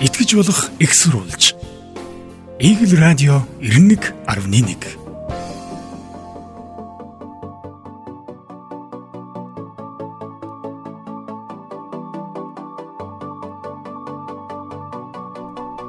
[0.00, 1.54] итгэж болох экссурулж.
[2.58, 5.06] Игэл радио 91.1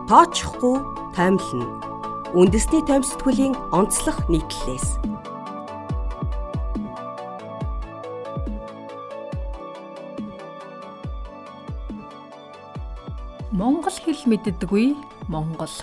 [0.08, 0.80] тооцохгүй
[1.16, 1.68] таймлна.
[2.32, 5.17] Үндэсний таймстгүүлийн онцлог нийтлэлээс.
[13.58, 14.94] Монгол хэл мэддэггүй
[15.34, 15.74] Монгол.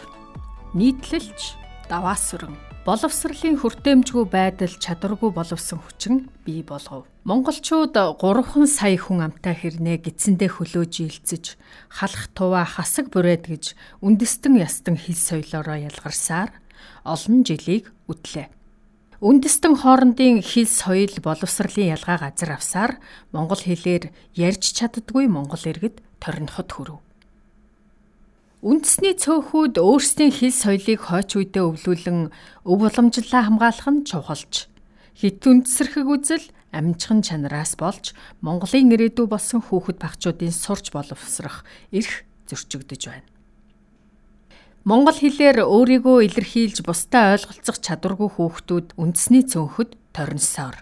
[0.78, 1.59] Нийтлэлч
[1.91, 2.55] даваасүрэн
[2.87, 7.10] боловсролын хүртээмжгүй байдал чадваргүй боловсон хүчин бий болгов.
[7.27, 11.59] Монголчууд 3 сая хүн амтай хэрнээ гидсэндээ хөлөөж илцэж
[11.91, 13.65] халах туваа хасаг бүрээд гэж
[14.06, 16.54] үндэстэн ястан хэл соёлоороо ялгарсаар
[17.02, 18.54] олон жилийг үтлээ.
[19.18, 23.02] Үндэстэн хоорондын хэл соёл боловсролын ялгаа газар авсаар
[23.34, 27.02] монгол хэлээр ярьж чаддгүй монгол иргэд торноход хүрв.
[28.64, 32.32] Үндэсний цөөхүүд өөрсдийн хэл соёлыг хойч үедээ өвлүүлэн
[32.65, 34.73] өв уламжлалаа хамгаалах нь чухалч.
[35.12, 43.02] Хит үндэсэрхэг үзэл амжихан чанараас болж Монголын ирээдүй болсон хүүхэд багчуудын сурч боловсрох эрх зөрчигдөж
[43.04, 43.29] байна.
[44.88, 50.80] Монгол хэлээр өөрийгөө илэрхийлж бусдаа ойлголцох чадваргүй хүүхдүүд үндэсний цөөнхөд торносоор.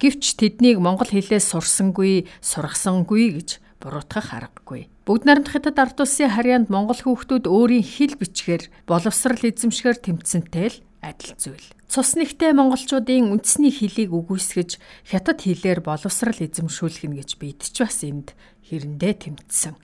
[0.00, 4.88] Гэвч тэднийг монгол хэлээ сурсангүй, сургасангүй гэж буруутгах аргагүй.
[5.04, 10.80] Бүгд найрамд хятад ард улсын харьяанд монгол хүүхдүүд өөрийн хэл бичгээр боловсрал эзэмшгээр тэмцэнтэй л
[11.04, 11.68] адил зүйл.
[11.92, 18.32] Цус нэгтэй монголчуудын үндэсний хэлийг үгүйсгэж хятад хэлээр боловсрал эзэмшүүлэх нь гэж бидч бас энд
[18.64, 19.76] хэрэндээ тэмцсэн.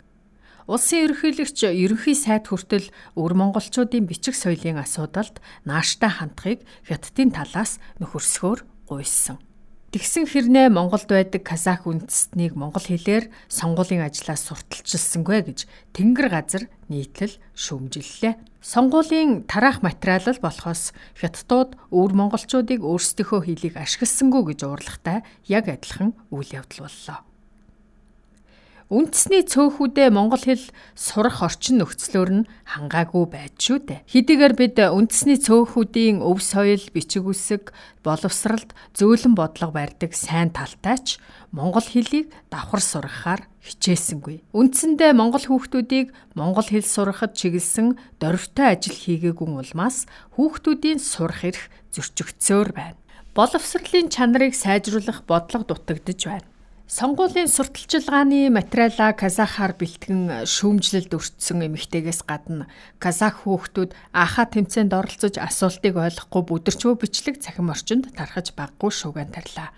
[0.64, 5.36] Улсын ерөнхийлөгч ерөнхий сайд хүртэл өвөр монголчуудын бичих соёлын асуудалд
[5.68, 9.36] нааштай хандахыг хятадын талаас нөхөрсгөөр гуйсан.
[9.90, 15.58] Тэгсэн хэрнээ Монголд байдаг казах үндэстнийг монгол хэлээр сонгуулийн ажлаас сурталчилсангүй гэж
[15.90, 18.38] Тэнгэр газар нийтлэл шүүмжиллээ.
[18.62, 26.54] Сонгуулийн тараах материал болохоос хятадууд өвөр монголчуудыг өөрсдийнхөө хэлийг ашигласангүй гэж уурлахтай яг адилхан үйл
[26.54, 27.26] явдал боллоо.
[28.90, 30.66] Үндэсний цөөхүүдээ монгол хэл
[30.98, 34.02] сурах орчин нөхцлөөр нь хангаагүй байж шүү дээ.
[34.02, 37.70] Хэдийгээр бид үндэсний цөөхүүдийн өв соёл, бичиг үсэг,
[38.02, 41.22] боловсралд зөөлөн бодлого барьдаг сайн талтайч
[41.54, 44.42] монгол хэлийг давхар сургахаар хичээсэнгүй.
[44.58, 52.74] Үндсэндээ монгол хүүхдүүдийг монгол хэл сурахад чиглэсэн дөрвтэй ажил хийгээгүй улмаас хүүхдүүдийн сурах эрх зөрчигдсөөр
[52.74, 52.98] байна.
[53.38, 56.50] Боловсролын чанарыг сайжруулах бодлого дутагдж байна.
[56.90, 62.66] Сонгуулийн сурталчилгааны материалаа казахаар бэлтгэн шүүмжлэлд өртсөн эмэгтэйгээс гадна
[62.98, 69.70] казах хүүхдүүд аха тэмцээнд оролцож асуултыг ойлгохгүй бүдэрчвөө бичлэг цахим орчинд тархаж баггүй шууган тарлаа.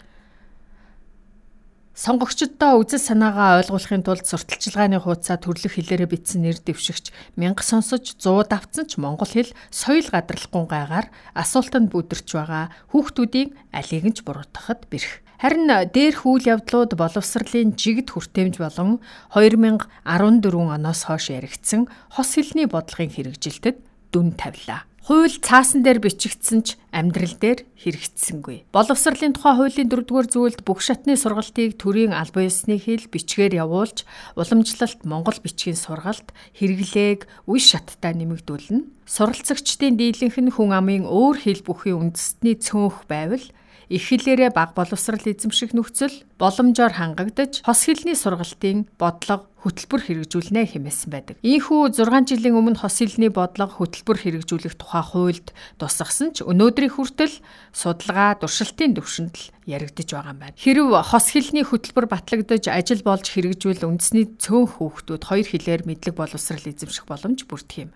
[2.02, 8.50] Сонгогчдоо үзэл санаагаа ойлгуулахын тулд сурталчилгааны хуудасаа төрлөх хэлээрээ бичсэн нэр дэвшигч мянга сонсож 100
[8.50, 11.06] давтсан ч монгол хэл соёл гадралхгүй гайгаар
[11.38, 15.22] асуултанд бүдэрч байгаа хүүхдүүдийн алийг нь ч буруутгахад бэрх.
[15.38, 18.98] Харин дээрх үйл явдлууд боловсролын жигд хүртээмж болон
[19.38, 21.86] 2014 оноос хойш яригдсан
[22.18, 23.78] хос хэлний бодлогын хэрэгжилтэд
[24.10, 24.90] дүн тавилаа.
[25.02, 28.70] Хууль цаасан дээр бичигдсэн ч амьдрал дээр хэрэгжсэнгүй.
[28.70, 34.06] Боловсролын тухай хуулийн 4-р зүйлд бүх шатны сургалтыг төрийн албан ёсны хэл бичгээр явуулж,
[34.38, 38.86] уламжлалт Монгол бичгийн сургалт хэрэглээг үе шаттай нэмэгдүүлнэ.
[39.02, 43.42] Суралцагчдын дийлэнх нь хүн амын өөр хэл бүхий үндэстний цөөнх байвал
[43.88, 51.10] их хэлээрээ баг боловсрал эзэмших нөхцөл боломжоор хангагдаж хос хэлний сургалтын бодлого хөтөлбөр хэрэгжүүлнэ хэмээсэн
[51.14, 51.36] байдаг.
[51.46, 57.38] Ийхүү 6 жилийн өмнө хос хэлний бодлого хөтөлбөр хэрэгжүүлэх тухай хуульд тусгасан ч өнөөдрийн хүртэл
[57.70, 60.58] судалгаа туршилтын төвшөнд л яригдж байгаа юм байна.
[60.58, 66.66] Хэрв хос хэлний хөтөлбөр батлагдаж ажил болж хэрэгжүүл үндэсний цөөн хүүхдүүд хоёр хэлээр мэдлэг боловсрал
[66.66, 67.90] эзэмших боломж бүрдэх юм.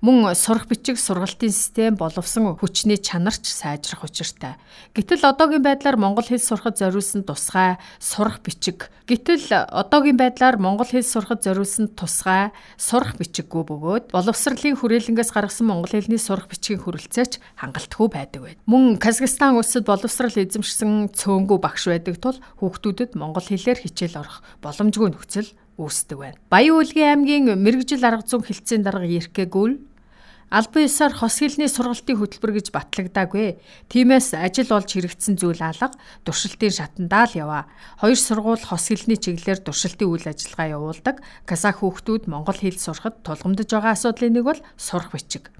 [0.00, 4.54] Мөн сурах бичиг сургалтын систем боловсон хүчний чанарч сайжрах учиртай.
[4.94, 8.94] Гэтэл одоогийн байдлаар монгол хэл сурахад зориулсан тусгай сурах бичиг.
[9.10, 15.90] Гэтэл одоогийн байдлаар монгол хэл сурахад зориулсан тусгай сурах бичиггүй бөгөөд боловсролын хүрээлэнгээс гаргасан монгол
[15.90, 18.58] хэлний сурах бичгийн хүрэлцээч хангалтгүй байдаг байд.
[18.70, 25.10] Мөн Казахстан улсад боловсрал эзэмшсэн цөөнгүү багш байдаг тул хүүхдүүдэд монгол хэлээр хичээл орох боломжгүй
[25.10, 26.38] нөхцөл үүсдэг байна.
[26.50, 29.78] Баян Улгийн аймгийн мэрэгжил арга зүйн хилцээний дарга Еркэгүүл
[30.48, 33.60] Албан ёсоор хос хэлний сургалтын хөтөлбөр гэж батлагдаагүй.
[33.92, 35.92] Тиймээс ажил болж хэрэгцсэн зүйл алга
[36.24, 37.62] туршилтын шатандаа л яваа.
[38.00, 41.20] Хоёр сургууль хос хэлний чиглэлээр туршилтын үйл ажиллагаа явуулдаг.
[41.44, 45.52] Казах хүүхдүүд монгол хэл сурахад тулгамдж байгаа асуудлын нэг бол сурах бичиг.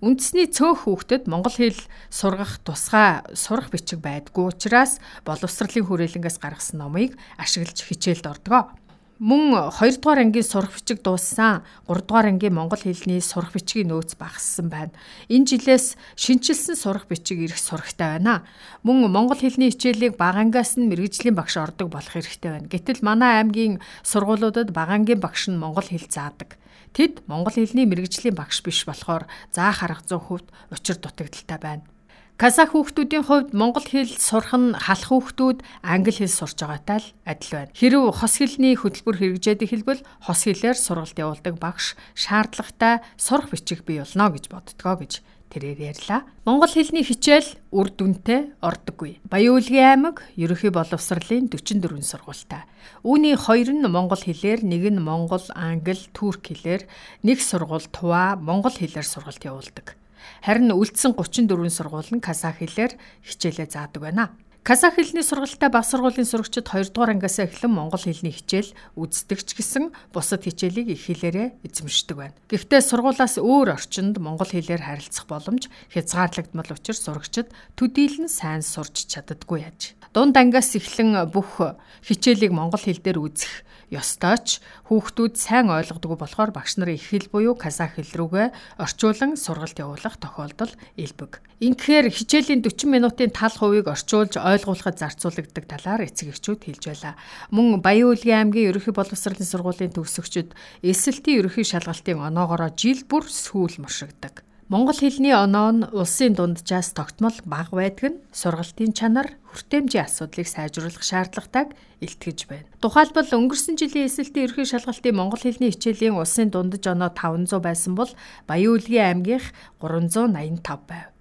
[0.00, 7.12] Үндэсний цөөх хүүхдэд монгол хэл сургах тусгай сурах бичиг байдгүй учраас боловсролын хүрээлэнгээс гаргасан номыг
[7.36, 8.72] ашиглаж хичээлд ордог.
[9.22, 14.18] Мөн 2 дугаар ангийн сурах бичиг дууссан 3 дугаар ангийн монгол хэлний сурах бичгийн нөөц
[14.18, 14.90] багассан байна.
[15.30, 18.42] Энэ жилээс шинчилсэн сурах бичиг ирэх сурагтай байна.
[18.82, 22.66] Мөн монгол хэлний хичээлийг бага ангиас нь мэрэгжлийн багш ордог болох хэрэгтэй байна.
[22.66, 26.58] Гэтэл манай аймгийн сургуулиудад бага ангийн багш нь монгол хэл заадаг.
[26.90, 31.86] Тэд монгол хэлний мэрэгжлийн багш биш болохоор заах арга зүйн хувьд учир дутагдaltaй байна.
[32.34, 37.50] Казах хүүхдүүдийн хувьд монгол хэл сурах нь халах хүүхдүүд англи хэл сурч байгаатай л адил
[37.54, 37.70] байна.
[37.78, 44.02] Хэрв хос хэлний хөтөлбөр хэрэгжээд эхэлбэл хос хэлээр сургалт явуулдаг багш шаардлагатай сурах бичиг бий
[44.02, 45.22] болно гэж боддгоо гэж
[45.54, 46.26] тэрээр ярьлаа.
[46.42, 49.22] Монгол хэлний хичээл үр дүнтэй ордоггүй.
[49.30, 52.66] Баяуулгийн аймаг ерөнхий боловсролын 44 сургуультай.
[53.06, 56.82] Үүний хоёр нь монгол хэлээр, нэг нь монгол, англи, турк хэлээр,
[57.22, 59.94] нэг сургууль туваа монгол хэлээр сургалт явуулдаг.
[60.42, 64.36] Харин үлдсэн 34 сургууль нь казах хэлээр хичээлээ заадаг байна.
[64.64, 69.92] Казах хэлний сургалтад баг сургуулийн сурагчид 2 дугаар ангиас эхлэн монгол хэлний хичээл үздэгч гэсэн
[70.08, 72.32] бусад хичээлийг их хэлээрээ эзэмшдэг байна.
[72.48, 79.68] Гэхдээ сургуулаас өөр орчинд монгол хэлээр харилцах боломж хязгаарлагдмал учраас сурагчид төдийлөн сайн сурч чаддаггүй
[79.68, 80.00] яаж.
[80.16, 81.60] Дунд ангиас эхлэн бүх
[82.00, 84.48] хичээлийг монгол хэл дээр үзэх ёстой ч
[84.90, 90.18] хүүхдүүд сайн ойлгодгүй болохоор багш нар их хэл буюу казах хэл рүүгээ орчуулан сургалт явуулах
[90.18, 91.40] тохиолдол илбэг.
[91.62, 97.14] Ингэхээр хичээлийн 40 минутын тал хувийг орчуулж ойлгуулахад зарцуулагддаг талаар эцэг эхчүүд хэлж байлаа.
[97.54, 100.52] Мөн Баян-Улгийн аймгийн ерөнхий боловсролын сургуулийн төгсөгчид
[100.82, 104.44] эсэлтийн ерөнхий шалгалтын оноогоороо жил бүр сүүл муршигдаг.
[104.72, 111.04] Монгол хэлний оноо нь улсын дунджаас тогтмол бага байдаг нь сургалтын чанар, хүртээмжийн асуудлыг сайжруулах
[111.04, 112.64] шаардлагатайг илтгэж байна.
[112.80, 118.08] Тухайлбал өнгөрсөн жилийн эсэлтийн ерхий шалгалтын монгол хэлний хичээлийн улсын дундаж оноо 500 байсан бол
[118.48, 119.52] Баян-Улгийн аймгийнх
[119.84, 121.12] 385 байв.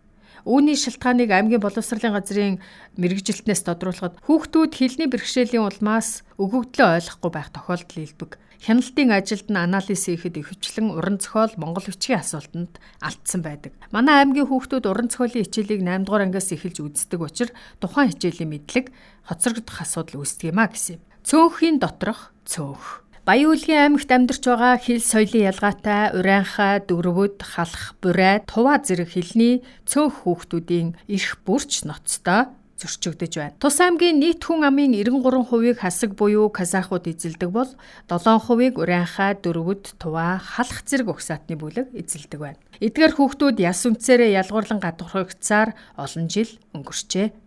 [0.47, 2.63] Үүний шалтгааныг аймгийн боловсролын газрын
[2.95, 8.31] мэрэгжилтнээс тодруулахад хүүхдүүд хэлний бэрхшээлийн улмаас өгөгдлөө ойлгохгүй байх тохиолдол илбэг.
[8.63, 13.75] Хяналтын ажилд нь анализ хийхэд ихэвчлэн уран зохиол Монгол бичгийн асуултанд алдсан байдаг.
[13.91, 17.51] Манай аймгийн хүүхдүүд уран зохиолын хичээлийг 8 дугаар ангиас эхэлж үздэг учраас
[17.83, 18.95] тухайн хичээлийн мэдлэг
[19.27, 21.03] хоцрогдох асуудал үүсдэг юм а гэсэн.
[21.27, 28.83] Цөөнхийн доторх цөөнх Баян-Улгийн аймагт амьдарч байгаа хэл соёлын ялгаатай урайнхаа, дөрвөд, халах, бурай, туваа
[28.83, 33.55] зэрэг хэлний цөөнх хүүхдүүдийн эрх бүрч ноцтой зөрчигдөж байна.
[33.61, 37.69] Тус аймгийн нийт хүн амын 93%-ийг хасаг буюу казахууд эзэлдэг бол
[38.09, 42.59] 7%-ийг урайхаа, дөрвөд, туваа, халах зэрэг угсаатны бүлэг эзэлдэг байна.
[42.81, 47.42] Эдгээр хүүхдүүд яс үнцээрээ ялгуурлан гадуурхагдсаар олон жил өнгөрчээ.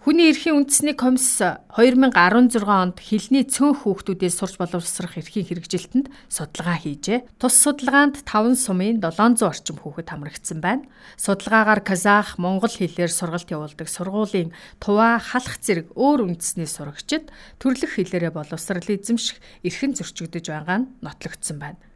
[0.00, 1.44] Хүний эрхийн үндэсний комисс
[1.76, 7.28] 2016 онд хилний цөөн хүүхдүүдээс сурч боловсрох эрхийн хэрэгжилтэнд судалгаа хийжээ.
[7.36, 10.88] Тус судалгаанд 5 сумын 700 орчим хүүхэд хамрагдсан байна.
[11.20, 17.28] Судалгаагаар казах, монгол хэлээр сургалт явуулдаг сургуулийн туваа халах зэрэг өөр үндэсний сурагчид
[17.60, 19.36] төрлөх хэлээрээ боловсрал эзэмших
[19.68, 21.89] эрхэн зөрчигдөж байгаа нь нотлогдсон байна.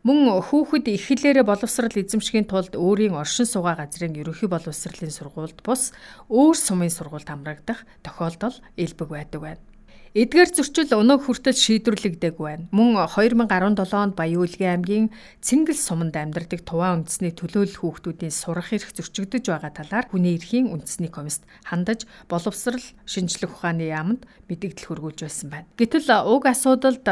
[0.00, 5.92] Мөн хүүхэд их хэлээрээ боловсрал эзэмшихийн тулд өөрийн оршин суугаа газрын ерөнхий боловсролын сургуульд бус
[6.32, 9.60] өөр сумын сургуульд хамрагдах тохиолдол илбэг байдаг байна.
[10.10, 12.66] Эдгээр зөрчил өнөө хүртэл шийдвэрлэгдээгүй байна.
[12.74, 15.06] Мөн 2017 онд Баян-Улгийн аймгийн
[15.38, 21.14] Цэнгэл суманд амьдардаг туваа үндэсний төлөөлөл хүүхдүүдийн сурах эрх зөрчигдөж байгаа талаар хүний эрхийн үндэсний
[21.14, 25.70] комист хандаж боловсрал шинжлэх ухааны яамд мэдээлэл хөргүүлж байсан байна.
[25.78, 27.06] Гэтэл уг асуудалд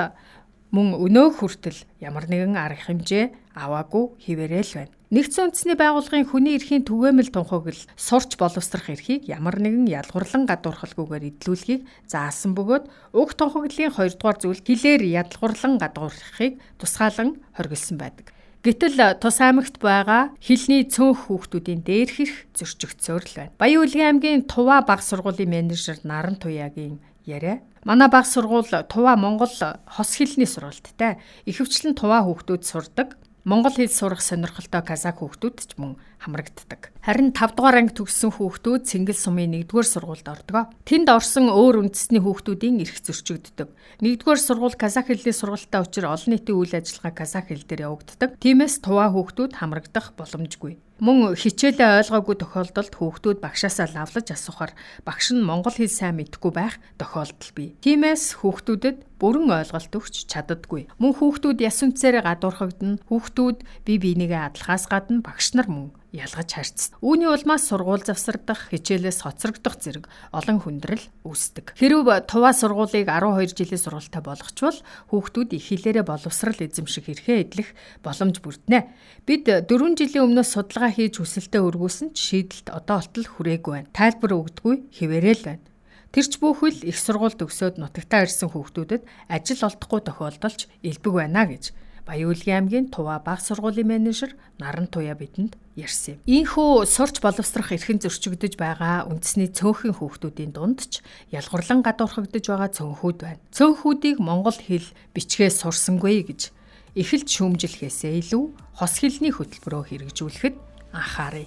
[0.75, 3.25] мөн өнөө хүртэл ямар нэгэн арга хэмжээ
[3.57, 4.95] аваагүй хിവэрэл байна.
[5.09, 11.89] Нэгдсэн үндэсний байгууллагын хүний эрхийн түгээмэл тунхаглал сурч боловсрох эрхийг ямар нэгэн ядгуурлан гадуурхалгүйгээр эдлүүлэхийг
[12.05, 12.85] заасан бөгөөд
[13.17, 18.37] уг тунхаглалын 2 дугаар зүйл хилээр ядгуурлан гадуурхахыг тусгаалan хоригдсан байдаг.
[18.61, 23.57] Гэтэл тус аймагт байгаа хилний цөөнх хүүхдүүдийн дээрх эрх зөрчигдсөөр л байна.
[23.57, 27.65] Баян-Улгийн аймгийн Туваа баг сургуулийн менежер Наран Туяагийн яриа.
[27.85, 29.53] Манай баг сургууль Туваа Монгол
[29.87, 31.23] хос хэлний сургалттай.
[31.47, 33.19] Ихэвчлэн Туваа хүүхдүүд сурдаг.
[33.49, 36.93] Монгол хэл сурах сонирхолтой казак хүүхдүүд ч мөн хамрагддаг.
[37.01, 40.69] Харин 5 дугаар анги төгссөн хүүхдүүд Цэнгэл сумын 1-р сургуульд ордог.
[40.85, 43.73] Тэнд орсон өөр үндэсний хүүхдүүдийн эрх зөрчигддөг.
[44.05, 48.37] 1-р сургууль казак хэлний сургалттай учраа олон нийтийн үйл ажиллагаа казак хэл дээр явагддаг.
[48.37, 50.77] Тиймээс Туваа хүүхдүүд хамрагдах боломжгүй.
[50.99, 54.75] Мөн хичээлээ ойлгоогүй тохиолдолд хүүхдүүд багшаасаа лавлаж асуухаар
[55.07, 57.79] багш нь монгол хэл сайн мэдэхгүй байх тохиолдол бий.
[57.87, 60.91] Тиймээс хүүхдүүдэд бүрэн ойлголт өгч чаддаггүй.
[60.99, 62.99] Мөн хүүхдүүд яс үнцээрээ гадуурхагдана.
[63.15, 66.97] Хүүхдүүд бие биенийгээ адлахаас гадна багш нар мөн ялгаж харьцсан.
[67.05, 71.77] Үүний улмаас сургууль завсардах, хичээлээс хоцрогдох зэрэг олон хүндрэл үүсдэг.
[71.77, 74.79] Хэрв туваа сургуулийг 12 жилийн сургуультай болгочвол
[75.13, 77.69] хүүхдүүд их хэлээрээ боловсрал эзэмших эрхээ эдлэх
[78.01, 78.89] боломж бүрднэ.
[79.29, 83.93] Бид 4 жилийн өмнөөс судалгаа хийж хүсэлтэд өргүүлсэн ч шийдэлт одоо олтол хүрээгүй байна.
[83.93, 85.65] Тайлбар өгдөггүй хിവэрэл байна.
[86.09, 91.77] Тэрч бүхэл их сургууль төгсөөд нутагтаа ирсэн хүүхдүүдэд ажил олдохгүй тохиолдолч элбэг байна гэж
[92.09, 96.23] Баяуулгийн аймгийн Тува баг сургуулийн менежер Наран Туя бидэнд ярьсан юм.
[96.27, 103.19] Ийхүү сурч боловсрох эрхэн зөрчигдөж байгаа үндэсний цөөхөн хүүхдүүдийн дунд ч ялгуурлан гадуурхагдж байгаа цөөнхүүд
[103.23, 103.43] байна.
[103.55, 106.51] Цөөнхүүдийг монгол хэл бичгээ сурсангүй гэж
[106.99, 108.45] эхэлж шүүмжлэхээсээ илүү
[108.75, 110.57] хос хэлний хөтөлбөрөөр хэрэгжүүлэхэд
[110.93, 111.47] анхаарай.